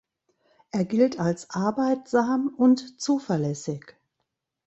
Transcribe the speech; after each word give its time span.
Er 0.71 0.83
gilt 0.83 1.19
als 1.19 1.51
arbeitsam 1.51 2.47
und 2.57 2.99
zuverlässig. 2.99 3.97